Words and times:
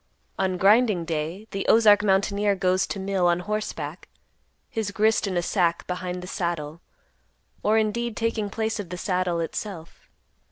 On 0.39 0.57
grinding 0.57 1.05
day, 1.05 1.45
the 1.51 1.63
Ozark 1.67 2.01
mountaineer 2.03 2.55
goes 2.55 2.87
to 2.87 2.99
mill 2.99 3.27
on 3.27 3.41
horse 3.41 3.71
back, 3.71 4.09
his 4.67 4.89
grist 4.89 5.27
in 5.27 5.37
a 5.37 5.43
sack 5.43 5.85
behind 5.85 6.23
the 6.23 6.27
saddle, 6.27 6.81
or, 7.61 7.77
indeed, 7.77 8.17
taking 8.17 8.49
place 8.49 8.79
of 8.79 8.89
the 8.89 8.97
saddle 8.97 9.39
itself. 9.41 10.09